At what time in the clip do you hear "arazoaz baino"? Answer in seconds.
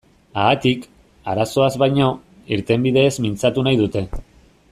1.33-2.09